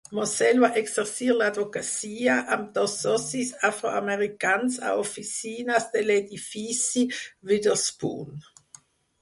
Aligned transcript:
Mossell 0.17 0.59
va 0.61 0.67
exercir 0.79 1.27
l'advocacia 1.41 2.37
amb 2.55 2.71
dos 2.77 2.95
socis 3.03 3.51
afroamericans 3.69 4.79
a 4.93 4.97
oficines 5.05 5.89
de 5.97 6.05
l'edifici 6.09 7.05
Witherspoon. 7.53 8.43